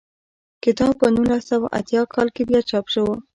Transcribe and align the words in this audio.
کتاب 0.63 0.91
په 0.99 1.07
نولس 1.15 1.43
سوه 1.51 1.67
اتیا 1.79 2.01
کال 2.13 2.27
کې 2.35 2.43
بیا 2.49 2.61
چاپ 2.69 2.85
شو. 2.93 3.05